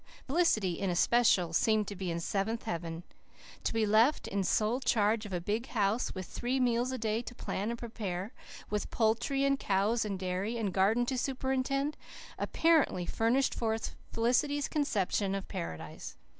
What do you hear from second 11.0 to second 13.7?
to superintend, apparently furnished